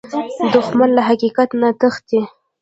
دښمن 0.53 0.89
له 0.97 1.01
حقیقت 1.09 1.49
نه 1.61 1.69
تښتي 1.79 2.21